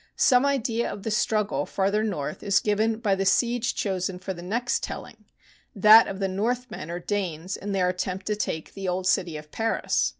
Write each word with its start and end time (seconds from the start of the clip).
Some 0.15 0.47
idea 0.47 0.91
of 0.91 1.03
the 1.03 1.11
struggle 1.11 1.67
farther 1.67 2.03
north 2.03 2.41
is 2.41 2.59
given 2.59 2.97
by 2.97 3.13
the 3.13 3.23
siege 3.23 3.75
chosen 3.75 4.17
for 4.17 4.33
the 4.33 4.41
next 4.41 4.81
telling— 4.81 5.25
that 5.85 6.07
of 6.07 6.17
the 6.19 6.27
Northmen 6.27 6.89
or 6.89 6.97
Danes 6.99 7.55
in 7.55 7.71
their 7.71 7.89
attempt 7.89 8.25
to 8.25 8.35
take 8.35 8.73
the 8.73 8.87
old 8.87 9.05
city 9.05 9.37
of 9.37 9.51
Paris. 9.51 10.09